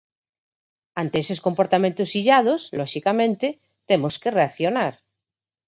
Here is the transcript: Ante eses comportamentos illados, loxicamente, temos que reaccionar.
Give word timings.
Ante 1.01 1.17
eses 1.23 1.43
comportamentos 1.47 2.09
illados, 2.19 2.61
loxicamente, 2.79 3.47
temos 3.89 4.13
que 4.21 4.33
reaccionar. 4.37 4.93